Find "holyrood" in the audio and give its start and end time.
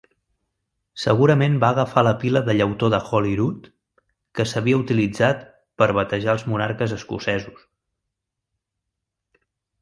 3.17-3.67